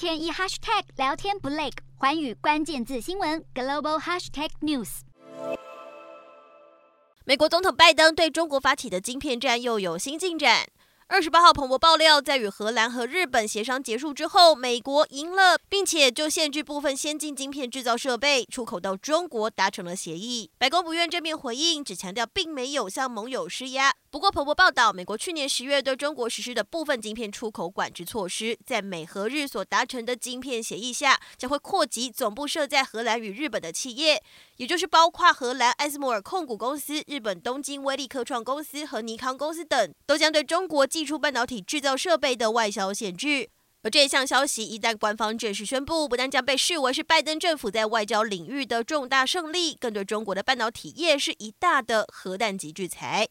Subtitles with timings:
[0.00, 5.00] 天一 hashtag 聊天不累，寰宇关键字新闻 global hashtag news。
[7.26, 10.66] 美国总统拜登对中国发起的晶片战又有新进展。
[11.08, 20.50] 二十八号，彭博爆料，在与荷兰和日本协商结束之后，美国赢了，并且就限制部分先进晶片制造设备出口到中国达成了协议。
[20.56, 23.92] 白宫不愿正面回应，只强调并没有向盟友施压。
[24.10, 34.20] 不过，彭博报道，美国去年十月对中国实施的部分晶片出口管制措施，在美荷日所达成的晶片协议下，将会扩及总部设在荷兰与日本的企业，
[34.56, 43.50] 也就是包括荷兰艾斯摩尔控股公司、日本东京威力科创公司和尼康公司等，都将对中国祭出半导体制造设备的外销限制。
[43.82, 53.28] 而这一项消息一旦官方正式宣布，不但将被视为是拜登政府在外交领域的重大胜利，更对中国的半导体业是一大的核弹级制裁。